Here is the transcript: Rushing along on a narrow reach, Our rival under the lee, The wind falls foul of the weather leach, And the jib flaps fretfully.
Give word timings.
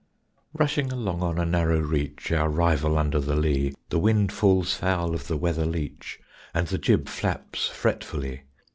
Rushing 0.53 0.91
along 0.91 1.21
on 1.21 1.37
a 1.37 1.45
narrow 1.45 1.79
reach, 1.79 2.31
Our 2.31 2.49
rival 2.49 2.97
under 2.97 3.19
the 3.19 3.35
lee, 3.35 3.75
The 3.89 3.99
wind 3.99 4.31
falls 4.31 4.73
foul 4.73 5.13
of 5.13 5.27
the 5.27 5.37
weather 5.37 5.67
leach, 5.67 6.19
And 6.55 6.65
the 6.65 6.79
jib 6.79 7.07
flaps 7.07 7.67
fretfully. 7.67 8.41